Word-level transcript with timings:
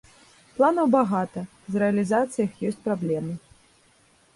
Планаў 0.55 0.89
багата, 0.95 1.39
з 1.71 1.85
рэалізацыяй 1.85 2.45
іх 2.49 2.67
ёсць 2.71 2.85
праблемы. 2.89 3.33